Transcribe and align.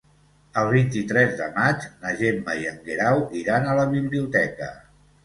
El 0.59 0.67
vint-i-tres 0.75 1.35
de 1.41 1.49
maig 1.57 1.85
na 2.05 2.13
Gemma 2.21 2.55
i 2.63 2.65
en 2.71 2.79
Guerau 2.87 3.21
iran 3.43 3.69
a 3.69 3.77
la 3.81 3.85
biblioteca. 3.93 4.71